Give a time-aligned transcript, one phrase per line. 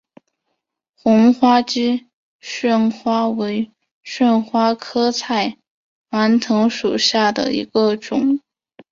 [0.95, 2.07] 红花姬
[2.39, 3.69] 旋花为
[4.01, 5.59] 旋花科菜
[6.09, 8.39] 栾藤属下的一个种。